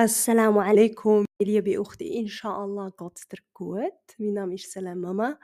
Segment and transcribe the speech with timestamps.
[0.00, 3.98] Assalamu alaikum, liebe Uchte, inshallah geht's dir gut.
[4.18, 5.40] Mein Name ist Salam Mama.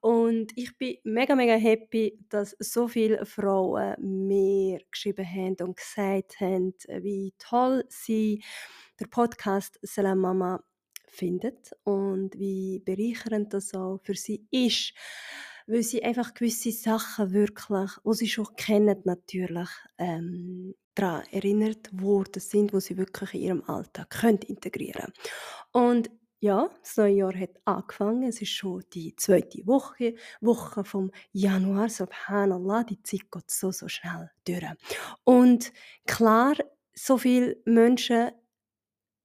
[0.00, 3.94] Und ich bin mega, mega happy, dass so viele Frauen
[4.26, 8.42] mir geschrieben haben und gesagt haben, wie toll sie
[8.98, 10.64] den Podcast Salam Mama
[11.06, 14.94] findet und wie bereichernd das auch für sie ist,
[15.68, 22.40] weil sie einfach gewisse Sachen wirklich, wo sie schon kennen natürlich, ähm, daran erinnert worden
[22.40, 25.12] sind, wo sie wirklich in ihrem Alltag können integrieren
[25.72, 26.10] Und
[26.40, 28.24] ja, das neue Jahr hat angefangen.
[28.24, 31.88] Es ist schon die zweite Woche, Woche vom Januar.
[31.88, 34.64] Subhanallah, die Zeit geht so, so schnell durch.
[35.22, 35.72] Und
[36.04, 36.54] klar,
[36.94, 38.32] so viele Menschen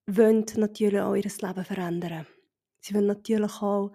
[0.06, 2.28] wollen natürlich auch ihr Leben verändern.
[2.82, 3.92] Sie wollen natürlich auch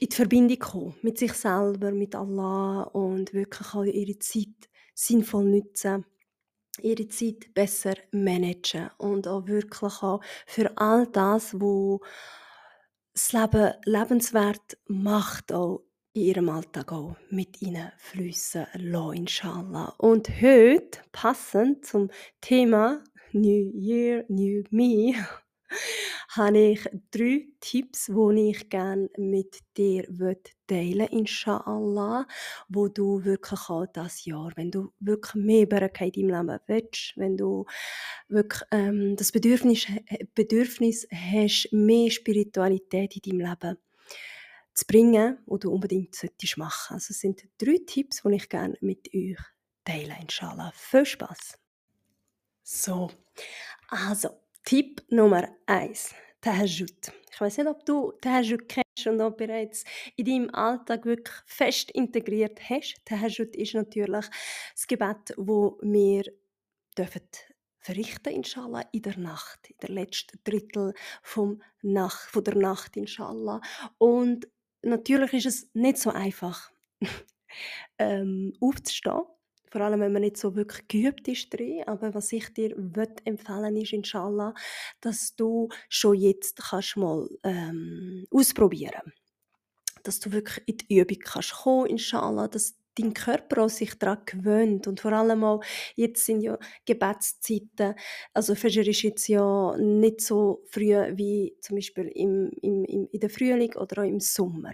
[0.00, 4.67] in die Verbindung kommen mit sich selber, mit Allah und wirklich auch ihre Zeit
[4.98, 6.04] sinnvoll nutzen,
[6.82, 12.00] ihre Zeit besser managen und auch wirklich auch für all das, wo
[13.12, 17.58] das Leben lebenswert macht, auch in ihrem Alltag auch mit
[17.98, 19.94] fließen lassen, inshallah.
[19.98, 25.14] Und heute, passend zum Thema New Year, New Me,
[26.30, 26.80] habe ich
[27.10, 30.04] drei Tipps, die ich gerne mit dir
[30.66, 32.26] teilen möchte, inshallah,
[32.68, 37.12] wo du wirklich auch das Jahr, wenn du wirklich mehr Barkeit in deinem Leben willst,
[37.16, 37.66] wenn du
[38.28, 39.86] wirklich ähm, das Bedürfnis,
[40.34, 43.78] Bedürfnis hast, mehr Spiritualität in deinem Leben
[44.74, 46.94] zu bringen, was du unbedingt solltest machen.
[46.94, 49.38] Also es sind drei Tipps, die ich gerne mit euch
[49.84, 50.72] teile, inshallah.
[50.74, 51.58] Viel Spaß!
[52.62, 53.10] So,
[53.88, 54.28] also
[54.68, 57.10] Tipp Nummer eins: Tahajjud.
[57.32, 59.82] Ich weiß nicht, ob du Tahajjud kennst und ob bereits
[60.14, 62.96] in deinem Alltag wirklich fest integriert hast.
[63.06, 64.26] Tahajjud ist natürlich
[64.74, 66.24] das Gebet, wo wir
[66.98, 67.22] dürfen
[67.78, 70.92] verrichten, inshallah, in der Nacht, in der letzten Drittel
[71.22, 73.62] vom Nacht, von der Nacht, inshallah.
[73.96, 74.48] Und
[74.82, 76.70] natürlich ist es nicht so einfach,
[77.98, 79.22] ähm, aufzustehen
[79.70, 81.84] vor allem, wenn man nicht so wirklich geübt ist drin.
[81.86, 84.54] Aber was ich dir empfehlen ist, inshallah,
[85.00, 89.12] dass du schon jetzt kannst mal ähm, ausprobieren
[90.04, 94.22] dass du wirklich in die Übung kannst kommen, inshallah, dass dein Körper auch sich daran
[94.26, 95.62] gewöhnt und vor allem auch,
[95.94, 97.94] jetzt sind ja Gebetszeiten,
[98.34, 103.20] also Fajr ist jetzt ja nicht so früh wie zum Beispiel im, im, im, in
[103.20, 104.72] der Frühling oder auch im Sommer.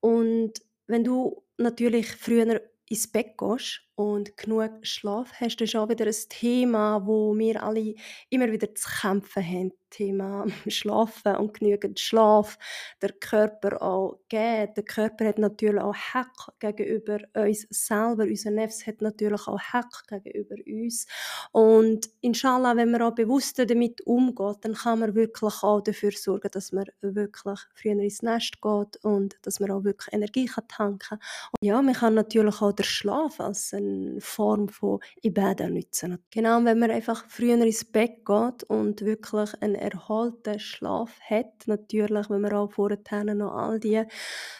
[0.00, 0.52] Und
[0.86, 6.06] wenn du natürlich früher ins Bett gehst und genug Schlaf hast, das ist auch wieder
[6.06, 7.94] ein Thema, wo wir alle
[8.30, 9.72] immer wieder zu kämpfen haben.
[9.94, 12.58] Thema Schlafen und genügend Schlaf,
[13.00, 14.76] der Körper auch geht.
[14.76, 18.24] Der Körper hat natürlich auch Hack gegenüber uns selber.
[18.24, 21.06] Unser Nefs hat natürlich auch Hack gegenüber uns.
[21.52, 26.50] Und inshallah, wenn man auch bewusst damit umgeht, dann kann man wirklich auch dafür sorgen,
[26.50, 31.18] dass man wirklich früher ins Nest geht und dass man auch wirklich Energie tanken kann.
[31.52, 36.18] Und ja, man kann natürlich auch den Schlaf als eine Form von Ibadah nutzen.
[36.30, 42.30] Genau, wenn man einfach früher ins Bett geht und wirklich einen erholten Schlaf hat, natürlich,
[42.30, 44.02] wenn man auch vorher noch all die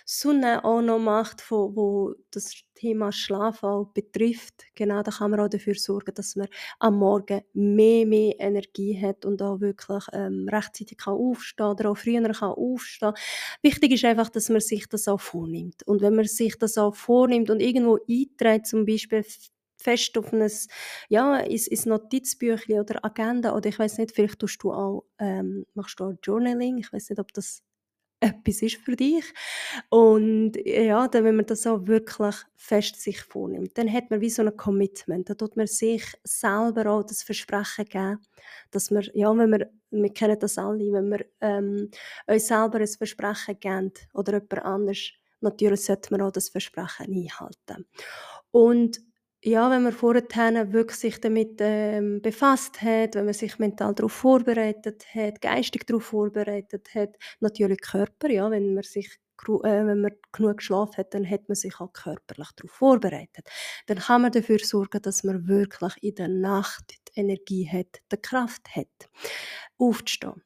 [0.04, 5.40] Sonne auch noch macht, wo, wo das Thema Schlaf auch betrifft, genau, da kann man
[5.40, 6.48] auch dafür sorgen, dass man
[6.78, 11.96] am Morgen mehr, mehr Energie hat und auch wirklich ähm, rechtzeitig kann aufstehen oder auch
[11.96, 13.14] früher kann aufstehen.
[13.62, 15.86] Wichtig ist einfach, dass man sich das auch vornimmt.
[15.86, 19.24] Und wenn man sich das auch vornimmt und irgendwo einträgt, zum Beispiel
[19.84, 20.50] fest auf ein,
[21.08, 25.66] ja, ins, ins Notizbüchlein oder Agenda oder ich weiß nicht, vielleicht tust du auch, ähm,
[25.74, 27.62] machst du auch Journaling, ich weiß nicht, ob das
[28.24, 29.24] etwas ist für dich.
[29.90, 34.30] Und ja, dann, wenn man das auch wirklich fest sich vornimmt, dann hat man wie
[34.30, 35.28] so ein Commitment.
[35.28, 38.18] Da tut man sich selber auch das Versprechen geben,
[38.70, 41.90] dass man, ja, wenn wir, wir kennen das alle, wenn wir ähm,
[42.26, 47.86] uns selber ein Versprechen geben oder jemand anders, natürlich sollte man auch das Versprechen einhalten.
[48.50, 49.00] Und
[49.44, 54.12] ja, wenn man vorher wirklich sich damit ähm, befasst hat, wenn man sich mental darauf
[54.12, 60.12] vorbereitet hat, geistig darauf vorbereitet hat, natürlich Körper, ja, wenn man sich äh, wenn man
[60.32, 63.46] genug geschlafen hat, dann hat man sich auch körperlich darauf vorbereitet.
[63.86, 68.16] Dann kann man dafür sorgen, dass man wirklich in der Nacht die Energie hat, die
[68.16, 69.10] Kraft hat,
[69.76, 70.42] aufzustehen.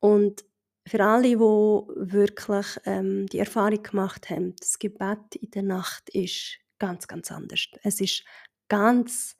[0.00, 0.44] Und
[0.88, 6.58] für alle, die wirklich ähm, die Erfahrung gemacht haben, das Gebet in der Nacht ist
[6.80, 7.68] ganz, ganz anders.
[7.84, 8.24] Es ist
[8.68, 9.36] ganz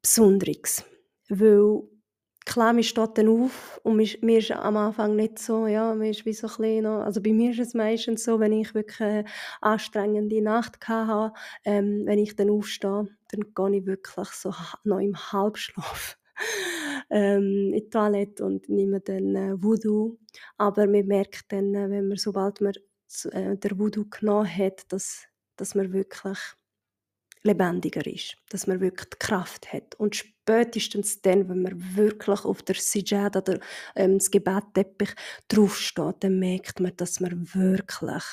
[0.00, 0.84] Besonderes,
[1.28, 1.82] weil
[2.46, 6.24] klar, man steht dann auf und mir, ist am Anfang nicht so, ja, mir ist
[6.24, 9.24] wie so ein noch, also bei mir ist es meistens so, wenn ich wirklich eine
[9.60, 11.34] anstrengende Nacht hatte,
[11.64, 14.54] ähm, wenn ich dann aufstehe, dann gehe ich wirklich so
[14.84, 16.16] noch im Halbschlaf
[17.10, 20.18] ähm, in die Toilette und nehmen dann äh, Wudu.
[20.56, 22.74] Aber man merkt dann, äh, wenn man, sobald man
[23.32, 26.38] äh, der Wudu genommen hat, dass, dass man wirklich
[27.46, 29.94] lebendiger ist, dass man wirklich die Kraft hat.
[29.94, 33.60] Und spätestens dann, wenn man wirklich auf der Sijada oder
[33.94, 35.14] ähm, das Gebetteppich
[35.48, 38.24] draufsteht, dann merkt man, dass man wirklich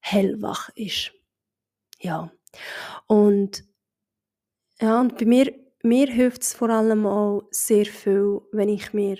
[0.00, 1.12] hellwach ist.
[1.98, 2.32] Ja.
[3.06, 3.64] Und,
[4.80, 5.52] ja, und bei mir,
[5.82, 9.18] mir hilft es vor allem auch sehr viel, wenn ich mir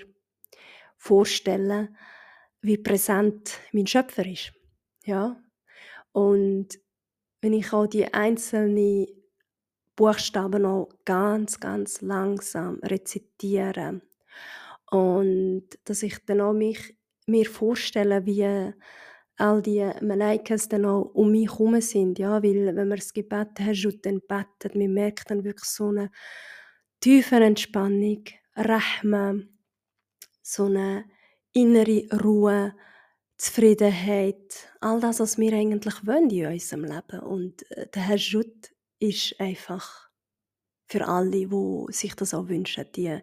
[0.97, 1.89] vorstelle,
[2.61, 4.53] wie präsent mein Schöpfer ist.
[5.03, 5.41] Ja.
[6.11, 6.79] Und
[7.41, 9.07] wenn ich auch die einzelnen
[9.95, 14.01] Buchstaben auch ganz, ganz langsam rezitiere.
[14.89, 16.95] Und dass ich dann auch mich
[17.27, 18.73] mir vorstelle, wie
[19.37, 23.59] all die Malaikas dann auch um mich herum sind, ja, weil wenn man das Gebet
[23.59, 26.11] hast und dann betet, man merkt dann wirklich so eine
[26.99, 28.23] tiefe Entspannung,
[28.55, 29.35] Rahma,
[30.41, 31.05] so eine
[31.53, 32.73] innere Ruhe,
[33.41, 37.19] Zufriedenheit, all das, was wir eigentlich wollen in unserem Leben.
[37.21, 40.11] Und äh, der Herr Schut ist einfach
[40.87, 43.17] für alle, die sich das auch wünschen, die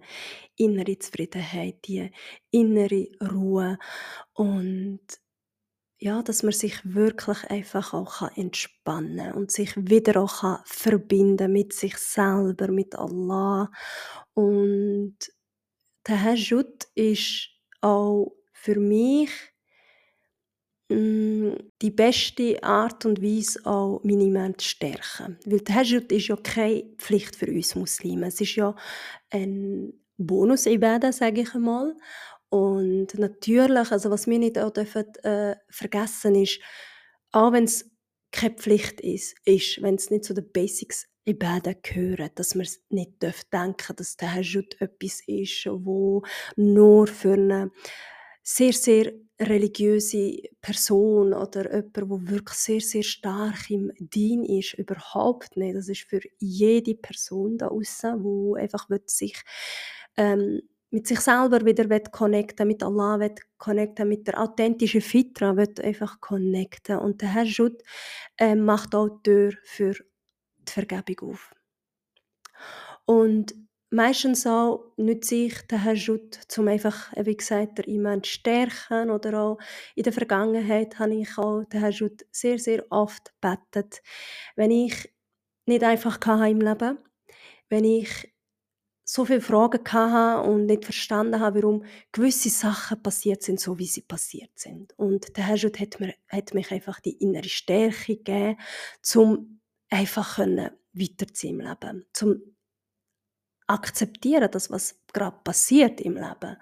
[0.56, 2.10] innere Zufriedenheit, die
[2.50, 3.78] innere Ruhe
[4.32, 5.00] und
[6.00, 11.52] ja, dass man sich wirklich einfach auch entspannen kann und sich wieder auch kann verbinden
[11.52, 13.70] mit sich selber, mit Allah.
[14.34, 15.16] Und
[16.08, 17.50] der Hajjud ist
[17.80, 19.30] auch für mich
[20.90, 25.38] die beste Art und Weise, auch meine Iman zu stärken.
[25.44, 28.28] Weil der Hajjud ist ja keine Pflicht für uns Muslime.
[28.28, 28.74] Es ist ja
[29.30, 31.94] ein Bonus-Ibadah, sage ich einmal.
[32.48, 36.60] Und natürlich, also was wir nicht auch dürfen, äh, vergessen ist,
[37.32, 37.90] auch wenn es
[38.32, 43.22] keine Pflicht ist, ist wenn es nicht zu den Basics Ibadah gehören, dass man nicht
[43.22, 46.22] denken darf, dass der Hajjud etwas ist, wo
[46.56, 47.70] nur für eine
[48.50, 55.54] sehr, sehr religiöse Person oder jemand, der wirklich sehr, sehr stark im Dien ist, überhaupt
[55.58, 55.76] nicht.
[55.76, 59.36] Das ist für jede Person da draussen, die einfach sich
[60.16, 65.74] ähm, mit sich selber wieder connecten mit Allah will connecten, mit der authentischen Fitra will
[65.82, 66.98] einfach connecten.
[67.00, 67.82] Und der Herr Schut
[68.38, 71.52] äh, macht auch die Tür für die Vergebung auf.
[73.04, 73.54] Und
[73.90, 79.10] meistens auch nütze ich den Schut, um einfach, wie gesagt, Iman zu stärken.
[79.10, 79.58] Oder auch
[79.94, 84.02] in der Vergangenheit habe ich auch den Schut sehr, sehr oft gebetet.
[84.56, 85.12] Wenn ich
[85.66, 86.98] nicht einfach im Leben
[87.68, 88.32] wenn ich
[89.04, 93.86] so viele Fragen hatte und nicht verstanden habe, warum gewisse Sachen passiert sind, so wie
[93.86, 94.92] sie passiert sind.
[94.98, 98.58] Und der Herr Schut hat, mir, hat mich einfach die innere Stärke gegeben,
[99.14, 102.42] um einfach weiterzuziehen im Leben, zum
[103.68, 106.56] akzeptieren, das was gerade passiert im Leben.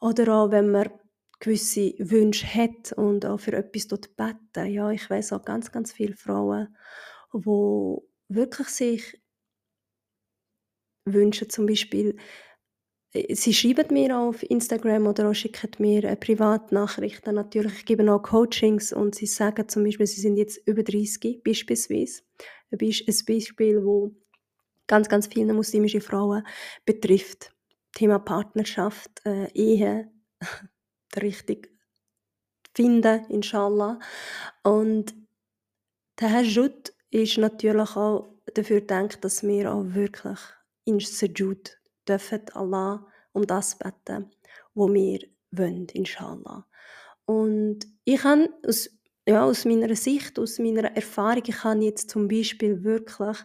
[0.00, 0.90] Oder auch wenn man
[1.40, 4.70] gewisse Wünsche hat und auch für etwas dort beten.
[4.70, 6.76] Ja, ich weiß auch ganz, ganz viele Frauen,
[7.32, 9.20] wo wirklich sich
[11.04, 12.16] wünschen zum Beispiel,
[13.12, 17.34] äh, sie schreiben mir auf Instagram oder auch schicken mir äh, Privatnachrichten.
[17.34, 21.42] Natürlich, ich gebe auch Coachings und sie sagen zum Beispiel, sie sind jetzt über 30
[21.42, 22.22] beispielsweise.
[22.70, 24.14] Ein Beispiel, wo
[24.92, 26.46] ganz, ganz viele muslimische Frauen
[26.84, 27.50] betrifft.
[27.94, 30.10] Thema Partnerschaft, äh, Ehe,
[31.16, 31.70] richtig
[32.74, 33.98] finden, inshallah.
[34.62, 35.14] Und
[36.20, 40.38] der Herr Jud ist natürlich auch dafür gedacht, dass wir auch wirklich
[40.84, 44.30] in Sujud dürfen Allah um das beten,
[44.74, 45.20] wo wir
[45.52, 46.66] wollen, inshallah.
[47.24, 48.90] Und ich habe aus,
[49.26, 53.38] ja, aus meiner Sicht, aus meiner Erfahrung, ich habe jetzt zum Beispiel wirklich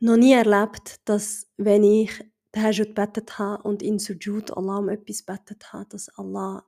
[0.00, 2.10] noch nie erlebt, dass wenn ich
[2.52, 6.64] Tahajjud betet habe und in Sujud Allah um etwas betet habe, dass Allah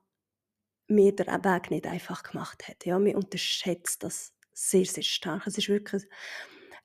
[0.87, 2.85] mir den Weg nicht einfach gemacht hat.
[2.85, 5.47] Ja, mir unterschätzt das sehr, sehr stark.
[5.47, 6.03] Es ist wirklich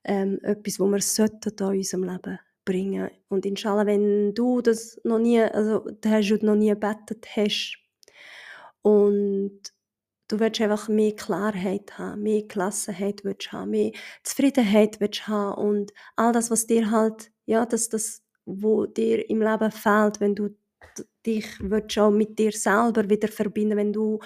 [0.05, 3.11] ähm, etwas, wo wir sollten in unserem Leben bringen.
[3.29, 7.79] Und inshallah, wenn du das noch nie, also Tahajjud noch nie gebetet hast
[8.83, 9.61] und
[10.28, 13.92] du willst einfach mehr Klarheit haben, mehr Gelassenheit willst haben, mehr
[14.23, 19.42] Zufriedenheit willst haben und all das, was dir halt, ja, das, das, wo dir im
[19.42, 20.56] Leben fehlt, wenn du
[21.25, 21.47] dich
[21.99, 24.21] auch mit dir selber wieder verbinden, wenn du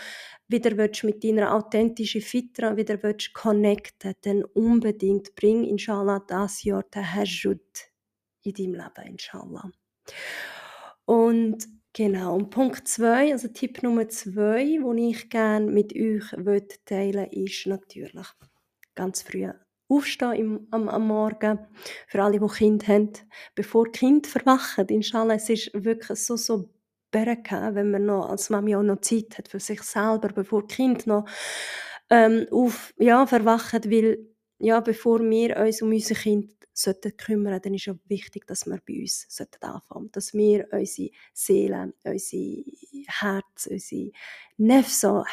[0.48, 6.88] wieder willst mit deiner authentischen Fitra wieder willst connecten, dann unbedingt bring inshallah das Jahr
[6.90, 7.60] Tahajjud
[8.42, 9.70] in deinem Leben, inshallah.
[11.04, 16.24] Und genau, und Punkt 2, also Tipp Nummer 2, den ich gerne mit euch
[16.84, 18.26] teilen will, ist natürlich
[18.94, 19.48] ganz früh
[19.88, 21.58] aufstehen im am am Morgen,
[22.06, 23.12] für alle, die Kinder haben,
[23.54, 24.86] bevor die Kinder verwachen.
[24.88, 26.70] Inshallah, es ist wirklich so, so
[27.10, 30.74] Baraka, wenn man noch als Mami auch noch Zeit hat für sich selber, bevor die
[30.76, 31.26] Kinder noch,
[32.10, 34.18] ähm, auf ja, verwachen, weil
[34.58, 38.80] ja, bevor wir uns um unsere Kinder sollten kümmern, dann ist ja wichtig, dass wir
[38.86, 42.64] bei uns sollten anfangen, dass wir unsere Seele, unser
[43.06, 44.12] Herz, unsere
[44.56, 45.24] Nefs so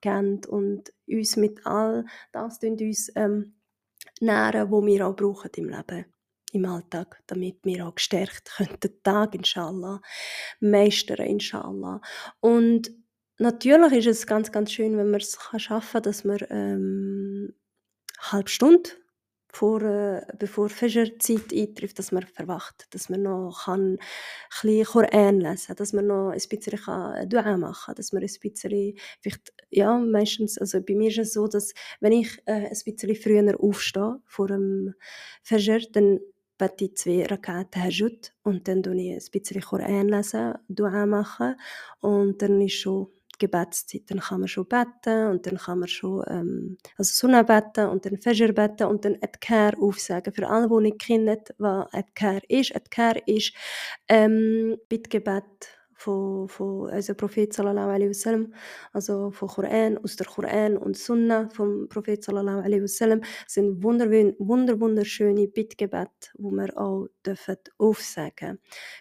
[0.00, 3.54] geben und uns mit all das uns ähm,
[4.20, 6.06] nähren, was wir auch brauchen im Leben
[6.52, 10.00] im Alltag, damit wir auch gestärkt können, den Tag inshallah
[10.60, 12.00] meistern inshallah.
[12.40, 12.90] Und
[13.38, 17.54] natürlich ist es ganz, ganz schön, wenn man es schaffen kann, dass man ähm,
[18.18, 18.90] halbe Stunde
[19.56, 23.98] vor, äh, bevor Fajr-Zeit eintrifft, dass man verwacht, dass man noch kann ein
[24.62, 28.94] bisschen Koran lesen dass man noch ein bisschen kann Dua machen dass man ein bisschen,
[29.20, 33.16] vielleicht, ja, meistens, also bei mir ist es so, dass wenn ich äh, ein bisschen
[33.16, 34.94] früher aufstehe, vor dem
[35.42, 36.20] Fajr, dann
[36.58, 41.56] bete ich zwei Rakat Tahajjud und dann lese ich ein bisschen Koran lesen, Dua machen
[42.00, 43.08] und dann ist schon
[43.38, 44.02] Gebetszeit.
[44.08, 48.04] Dann kann man schon beten und dann kann man schon ähm, also Sunna beten und
[48.04, 50.32] dann Fajr beten und dann Adkar aufsagen.
[50.32, 52.74] Für alle, die nicht kennen, was Adkar ist.
[52.74, 53.52] Adkar ist
[54.08, 55.44] ähm, Bittgebet
[55.96, 58.52] von, von unserem Prophet sallallahu alaihi wasallam,
[58.92, 64.10] also von Koran, aus der Koran und Sunna vom Prophet sallallahu alaihi wasallam, sind wunder,
[64.38, 68.58] wunder, wunderschöne Bittgebete, wo wir auch dürfen aufsagen.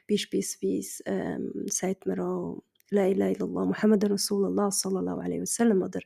[0.10, 6.02] Beispielsweise ähm, sagt man auch La ilaha illallah, Muhammad Rasulullah sallallahu alaihi wasallam oder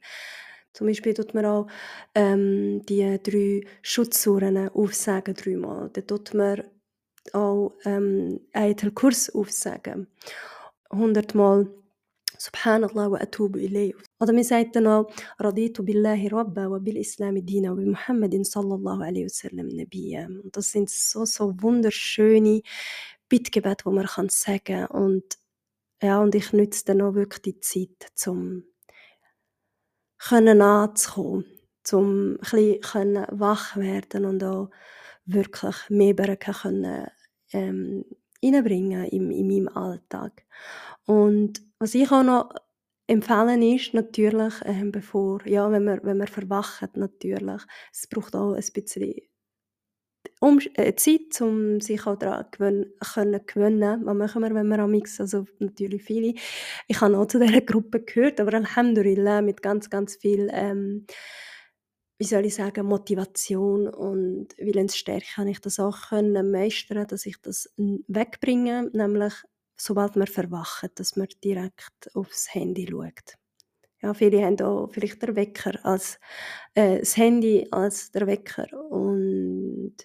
[0.74, 1.68] zum Beispiel tut man auch
[2.16, 5.90] ähm, die drei Schutzsuren aufsagen dreimal.
[5.92, 6.64] Dann tut man
[7.34, 10.08] auch ähm, Ayat al-Kurs aufsagen.
[10.92, 11.68] Hundertmal
[12.38, 13.94] Subhanallah wa atubu ilayh.
[14.20, 19.04] Oder man sagt dann auch Raditu billahi rabba wa bil Islam dina wa Muhammadin sallallahu
[19.04, 20.30] alaihi wasallam nabiyya.
[20.54, 22.62] Das sind so, so wunderschöne
[23.28, 25.38] Bittgebete, die man kann sagen und
[26.02, 28.64] ja, und ich nütze dann auch wirklich die Zeit, um
[30.18, 31.46] können anzukommen,
[31.92, 34.70] um ein bisschen wach werden und auch
[35.26, 37.08] wirklich mehr können,
[37.54, 38.06] ähm,
[38.44, 40.46] reinbringen in, in meinem Alltag.
[41.06, 42.50] Und was ich auch noch
[43.08, 48.54] empfehlen ist natürlich, ähm, bevor, ja, wenn man, wenn man verwacht, natürlich, es braucht auch
[48.54, 49.16] ein bisschen
[50.40, 54.06] um, äh, Zeit, um sich auch daran gewöhnen, können gewöhnen.
[54.06, 56.34] Was machen wir, wenn wir amix, also natürlich viele.
[56.88, 61.06] Ich habe auch zu dieser Gruppe gehört, aber Alhamdulillah mit ganz, ganz viel, ähm,
[62.18, 67.42] wie soll ich sagen, Motivation und Willensstärke habe ich das auch können meistern, dass ich
[67.42, 69.34] das wegbringe, nämlich
[69.78, 73.36] sobald man verwacht, dass man direkt aufs Handy schaut.
[74.02, 76.20] Ja, viele haben auch vielleicht den Wecker als
[76.74, 79.96] äh, das Handy als der Wecker und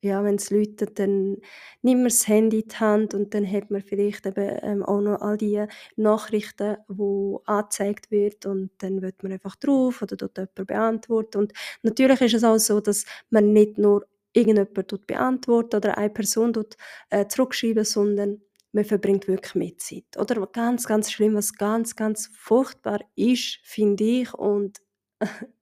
[0.00, 1.38] ja, wenn es läutet, dann
[1.82, 5.00] nimmt man das Handy in die Hand und dann hat man vielleicht eben, ähm, auch
[5.00, 5.64] noch all die
[5.96, 11.38] Nachrichten, die angezeigt wird und dann wird man einfach drauf oder dort jemand beantworten.
[11.38, 11.52] Und
[11.82, 16.52] natürlich ist es auch so, dass man nicht nur irgendjemand dort beantwortet oder eine Person
[16.52, 16.76] dort
[17.10, 18.40] äh, zurückschreiben, sondern
[18.72, 20.16] man verbringt wirklich mehr Zeit.
[20.18, 24.80] Oder ganz, ganz schlimm, was ganz, ganz furchtbar ist, finde ich, und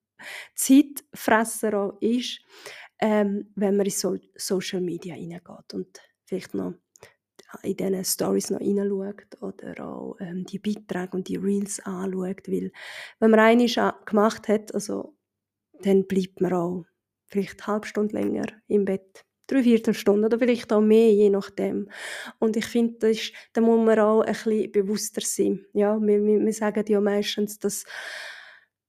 [0.54, 2.40] Zeitfresser auch ist,
[2.98, 6.74] ähm, wenn man in so Social Media reingeht und vielleicht noch
[7.62, 12.72] in diesen Stories noch hineinschaut oder auch ähm, die Beiträge und die Reels anschaut, weil
[13.20, 15.14] wenn man eines gemacht hat, also,
[15.82, 16.84] dann bleibt man auch
[17.26, 21.88] vielleicht eine halbe Stunde länger im Bett, drei Viertelstunden oder vielleicht auch mehr, je nachdem.
[22.38, 23.14] Und ich finde,
[23.52, 25.64] da muss man auch ein bisschen bewusster sein.
[25.72, 27.84] Ja, wir, wir, wir sagen ja meistens, dass,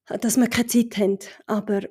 [0.05, 1.81] dass wir keine Zeit haben, aber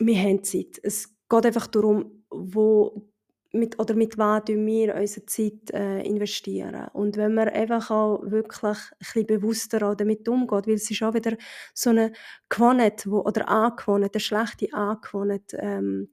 [0.00, 0.78] wir haben Zeit.
[0.82, 3.08] Es geht einfach darum, wo
[3.52, 6.88] mit, oder mit was wir unsere Zeit äh, investieren.
[6.92, 11.14] Und wenn man einfach auch wirklich ein bisschen bewusster damit umgeht, weil es ist auch
[11.14, 11.36] wieder
[11.72, 12.12] so eine
[12.48, 16.10] Gewohnheit wo, oder Angewohnheit, eine schlechte Angewohnheit, ähm,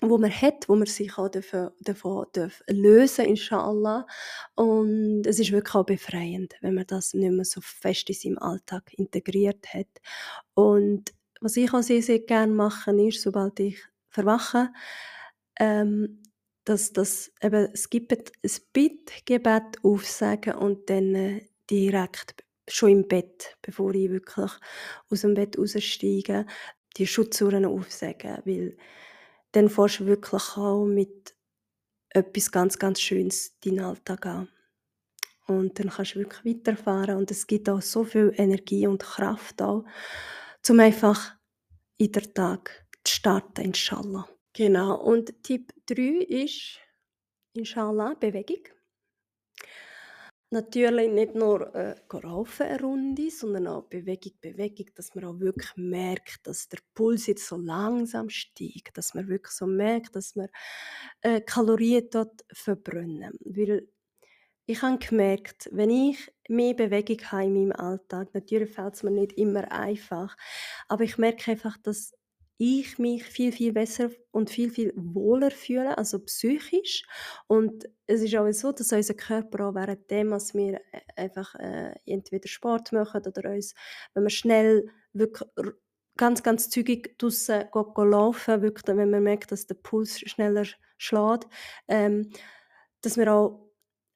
[0.00, 4.06] wo man hat, wo man sich auch davon, davon darf lösen inshallah.
[4.54, 8.38] Und es ist wirklich auch befreiend, wenn man das nicht mehr so fest in seinem
[8.38, 9.88] Alltag integriert hat.
[10.54, 13.78] Und was ich auch sehr, sehr gerne mache, ist, sobald ich
[14.10, 14.70] verwache,
[15.58, 16.22] ähm,
[16.64, 23.56] dass das eben es gibt ein Bittgebet aufsagen und dann äh, direkt schon im Bett,
[23.62, 24.50] bevor ich wirklich
[25.10, 26.46] aus dem Bett raussteige,
[26.96, 28.76] die Schutzsuren aufsagen, weil
[29.52, 31.34] dann fährst du wirklich auch mit
[32.10, 34.48] etwas ganz, ganz Schönes deinen Alltag an.
[35.46, 39.62] Und dann kannst du wirklich weiterfahren und es gibt auch so viel Energie und Kraft
[39.62, 39.84] auch,
[40.68, 41.36] um einfach
[41.96, 44.28] in den Tag zu starten, inshallah.
[44.54, 45.00] Genau.
[45.00, 46.80] Und Tipp 3 ist,
[47.58, 48.62] Inshallah, Bewegung.
[50.50, 56.46] Natürlich nicht nur, äh, eine Runde, sondern auch Bewegung, Bewegung, dass man auch wirklich merkt,
[56.46, 60.48] dass der Puls jetzt so langsam steigt, dass man wirklich so merkt, dass man,
[61.20, 63.38] äh, Kalorien dort verbrennen.
[63.44, 63.88] Weil
[64.66, 69.10] ich habe gemerkt, wenn ich mehr Bewegung habe in meinem Alltag natürlich fällt es mir
[69.10, 70.36] nicht immer einfach,
[70.88, 72.14] aber ich merke einfach, dass
[72.58, 77.04] ich mich viel, viel besser und viel, viel wohler fühle, also psychisch.
[77.46, 81.94] Und es ist auch so, dass unser Körper auch währenddem, dass wir äh, einfach äh,
[82.04, 83.74] entweder Sport machen oder uns,
[84.14, 85.48] wenn wir schnell wirklich
[86.16, 87.64] ganz, ganz zügig draussen
[87.96, 91.46] laufen, wirklich, wenn man merkt, dass der Puls schneller schlägt,
[91.86, 92.30] ähm,
[93.02, 93.67] dass wir auch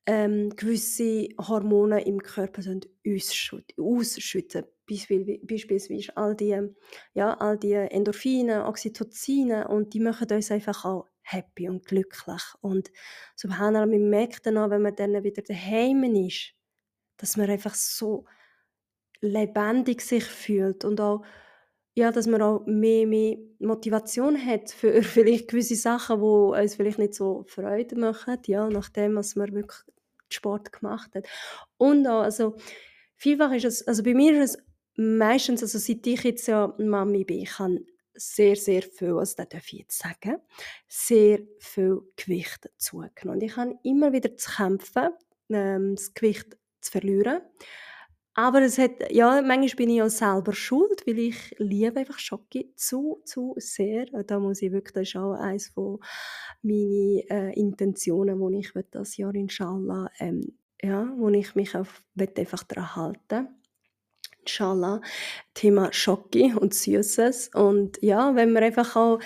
[0.07, 2.63] ähm, gewisse Hormone im Körper
[3.79, 4.65] ausschütten.
[4.89, 6.61] Beispielsweise all die,
[7.15, 12.43] ja, all die Endorphine, Oxytocine und die machen uns einfach auch happy und glücklich.
[12.61, 12.91] Und
[13.37, 16.55] subhanallah, man merkt dann auch, wenn man dann wieder daheim ist,
[17.17, 18.27] dass man einfach so
[19.21, 21.25] lebendig sich fühlt und auch
[21.95, 26.99] ja, dass man auch mehr, mehr Motivation hat für vielleicht gewisse Sachen, die uns vielleicht
[26.99, 29.81] nicht so Freude machen, ja, nachdem was man wirklich
[30.31, 31.27] Sport gemacht hat.
[31.77, 32.57] Und auch, also
[33.17, 34.63] vielfach ist es, also bei mir ist es
[34.97, 37.85] meistens, also seit ich jetzt ja Mami bin, ich habe
[38.15, 40.39] sehr, sehr viel, also das darf ich jetzt sagen,
[40.89, 43.41] sehr viel Gewicht zugenommen.
[43.41, 45.11] Und ich habe immer wieder zu kämpfen,
[45.51, 47.41] ähm, das Gewicht zu verlieren.
[48.35, 52.73] Aber es hat, ja, manchmal bin ich auch selber schuld, weil ich liebe einfach Schoki
[52.77, 54.07] zu, zu sehr.
[54.27, 55.99] Da muss ich wirklich, das ist auch eines von
[56.63, 60.41] meinen äh, Intentionen, wo ich das Jahr inshallah, ähm,
[60.83, 63.49] ja, wo ich mich auf, einfach daran halten
[64.45, 65.01] Inshallah,
[65.55, 67.51] Thema Schoki und Süßes.
[67.55, 69.21] Und ja, wenn man einfach auch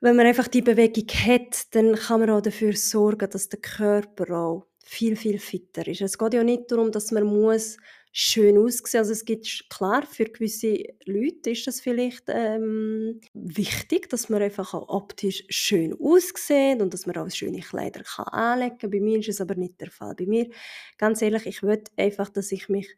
[0.00, 4.32] wenn man einfach die Bewegung hat, dann kann man auch dafür sorgen, dass der Körper
[4.36, 6.00] auch viel, viel fitter ist.
[6.02, 7.78] Es geht ja nicht darum, dass man muss
[8.12, 9.00] schön aussehen.
[9.00, 14.74] Also es gibt klar für gewisse Leute ist das vielleicht ähm, wichtig, dass man einfach
[14.74, 18.90] auch optisch schön aussieht und dass man auch schöne Kleider kann anlegen kann.
[18.90, 20.14] Bei mir ist es aber nicht der Fall.
[20.14, 20.48] Bei mir,
[20.96, 22.96] ganz ehrlich, ich will einfach, dass ich mich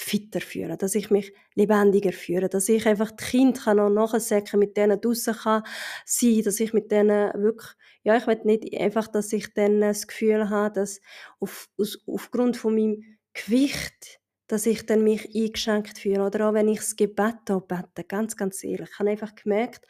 [0.00, 4.60] fitter fühle, dass ich mich lebendiger fühle, dass ich einfach die Kinder kann noch nachsäcken,
[4.60, 5.64] mit denen draussen kann
[6.06, 7.72] sein, dass ich mit denen wirklich,
[8.04, 11.00] ja, ich will nicht einfach, dass ich dann das Gefühl habe, dass
[11.40, 14.17] auf, aus, aufgrund von meinem Gewicht
[14.48, 16.24] dass ich dann mich eingeschränkt fühle.
[16.24, 18.88] Oder auch wenn ich das Gebet bete, ganz, ganz ehrlich.
[18.90, 19.86] Ich habe einfach gemerkt,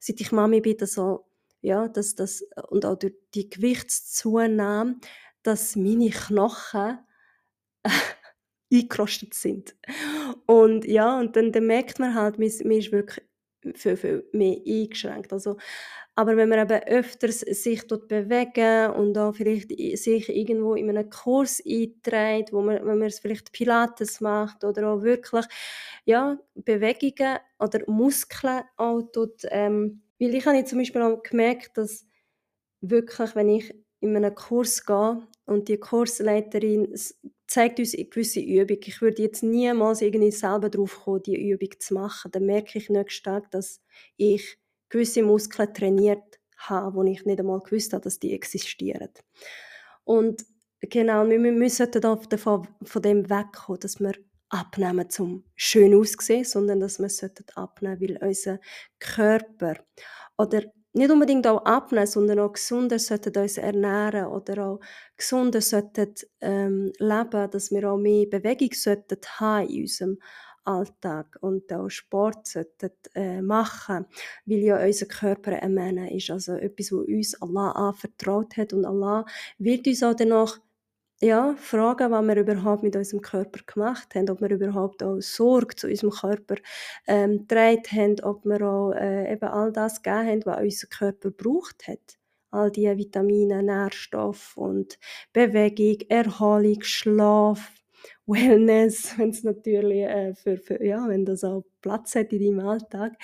[0.00, 1.26] seit ich Mami bin, dass so,
[1.60, 4.96] ja, dass das, und auch durch die Gewichtszunahme,
[5.42, 6.98] dass meine Knochen
[8.72, 9.76] eingerostet sind.
[10.46, 13.24] Und ja, und dann, dann merkt man halt, man ist wirklich
[13.74, 15.32] viel, viel mehr eingeschränkt.
[15.32, 15.56] Also
[16.18, 21.08] aber wenn man eben öfters sich dort bewegen und auch vielleicht sich irgendwo in einen
[21.10, 25.46] Kurs einträgt, wo man, wenn man es vielleicht Pilates macht oder auch wirklich
[26.06, 32.04] ja, Bewegungen oder Muskeln auch dort, ähm, weil ich habe zum Beispiel auch gemerkt, dass
[32.80, 36.92] wirklich, wenn ich in einen Kurs gehe und die Kursleiterin
[37.46, 41.70] zeigt uns eine gewisse Übung, ich würde jetzt niemals irgendwie selber drauf kommen, die Übung
[41.78, 43.80] zu machen, dann merke ich nicht stark, dass
[44.16, 49.10] ich gewisse Muskeln trainiert habe, wo ich nicht einmal gewusst habe, dass die existieren.
[50.04, 50.44] Und
[50.80, 54.14] genau, wir, sollten davon, von dem wegkommen, dass wir
[54.48, 57.08] abnehmen zum schön aussehen, sondern dass wir
[57.54, 58.58] abnehmen weil unser
[58.98, 59.74] Körper
[60.38, 60.62] oder
[60.94, 64.80] nicht unbedingt auch abnehmen, sondern auch gesunder sollten uns ernähren oder auch
[65.16, 70.18] gesunder sollten ähm, leben, dass wir auch mehr Bewegung sollten haben in unserem
[70.68, 74.06] Alltag und auch Sport sollten, äh, machen,
[74.46, 78.84] weil ja unser Körper ein Männer ist, also etwas, was uns Allah anvertraut hat und
[78.84, 79.24] Allah
[79.58, 80.58] wird uns auch danach
[81.20, 85.74] ja, fragen, was wir überhaupt mit unserem Körper gemacht haben, ob wir überhaupt auch Sorge
[85.74, 86.56] zu unserem Körper
[87.06, 91.88] ähm, haben, ob wir auch äh, eben all das gegeben haben, was unser Körper braucht
[91.88, 92.18] hat.
[92.50, 94.98] All die Vitamine, Nährstoffe und
[95.32, 97.77] Bewegung, Erholung, Schlaf,
[98.28, 102.66] Wellness, wenn es natürlich äh, für, für, ja, wenn das auch Platz hat in deinem
[102.66, 103.14] Alltag.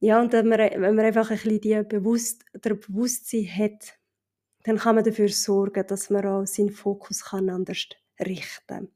[0.00, 3.98] Ja, und wenn man, wenn man einfach ein bisschen die Bewusst, der Bewusstsein hat,
[4.64, 7.86] dann kann man dafür sorgen, dass man auch seinen Fokus kann anders
[8.20, 8.88] richten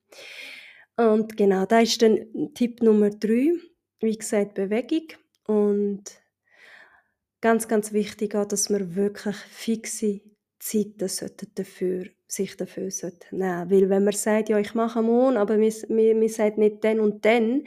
[0.96, 3.52] Und genau, da ist dann Tipp Nummer drei,
[4.00, 5.08] wie gesagt, Bewegung.
[5.46, 6.04] Und
[7.40, 10.20] ganz, ganz wichtig auch, dass man wirklich fixe
[10.60, 15.56] Sollten dafür, sich dafür sollten nehmen Weil wenn man sagt, ja, ich mache morgen, aber
[15.56, 17.64] man, sagt nicht dann und dann,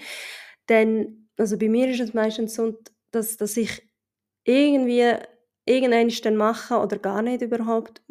[0.67, 2.77] dann, also bei mir ist es meistens so,
[3.11, 3.81] dass, dass ich
[4.43, 5.15] irgendwie
[5.65, 8.01] irgendeinmal dann machen oder gar nicht überhaupt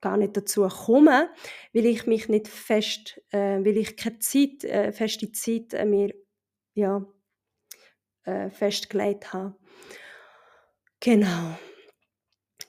[0.00, 1.30] gar nicht dazu komme,
[1.72, 6.14] weil ich mich nicht fest äh, weil ich keine Zeit äh, feste Zeit, äh, mir,
[6.74, 7.04] ja,
[8.24, 9.56] äh, festgelegt habe.
[11.00, 11.56] Genau.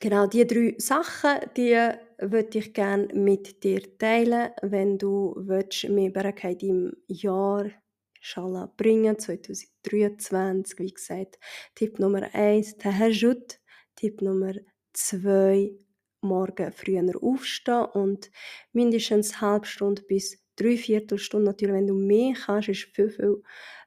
[0.02, 1.72] Genau, die 3 Sachen, die
[2.20, 7.66] würde ich gerne mit dir teilen, wenn du willst mehr Baraka in deinem Jahr
[8.20, 10.80] Inshallah bringen, 2023.
[10.80, 11.40] Wie gesagt,
[11.76, 13.60] Tipp Nummer 1, Tahajjud.
[13.96, 14.54] Tipp Nummer
[14.94, 15.72] 2,
[16.22, 18.30] morgen früher aufstehen und
[18.74, 23.42] mindestens 1/2 Stunde bis 3/4 Stunde natürlich, wenn du mehr kannst, ist viel, viel,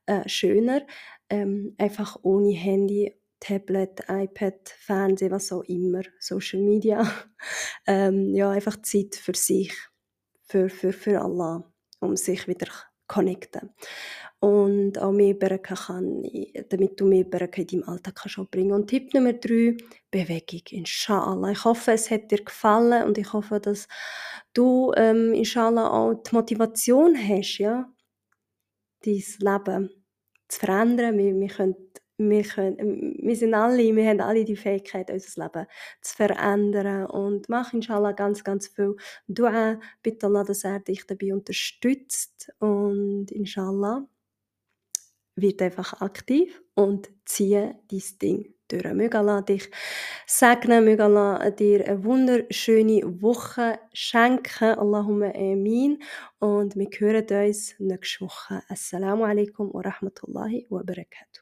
[0.07, 0.85] äh, schöner,
[1.29, 7.03] ähm, einfach ohne Handy, Tablet, iPad, Fernsehen, was auch immer, Social Media.
[7.87, 9.73] Ähm, ja, einfach Zeit für sich,
[10.43, 11.65] für für für Allah,
[12.01, 12.69] um sich wieder
[13.09, 13.71] connecten.
[14.41, 16.23] Und auch mehr Baraka kann
[16.71, 18.73] damit du mehr Baraka in deinem Alltag kannst bringen.
[18.73, 19.77] Und Tipp Nummer 3,
[20.11, 21.51] Bewegung, Inschallah.
[21.51, 23.89] Ich hoffe, es hat dir gefallen und ich hoffe, dass
[24.55, 27.93] du, ähm, Inschallah auch die Motivation hast, ja,
[29.05, 29.91] dein Leben
[30.49, 31.19] zu verändern.
[31.19, 31.77] Wir wir können
[32.29, 35.67] wir können wir sind alle wir haben alle die Fähigkeit, unser Leben
[36.03, 38.97] zu verändern und mach Inschallah ganz, ganz viel
[39.29, 39.81] Dua.
[40.03, 44.07] Bitte Allah, dass er dich dabei unterstützt und Inschallah
[45.37, 48.95] wird einfach aktiv und ziehe dein Ding durch.
[48.95, 49.71] Möge Allah dich
[50.27, 54.79] segnen, möge Allah dir eine wunderschöne Woche schenken.
[54.79, 56.03] Allahumma amin.
[56.39, 58.63] Und wir hören uns nächste Woche.
[58.69, 61.39] Assalamu alaikum wa rahmatullahi wa barakatuh.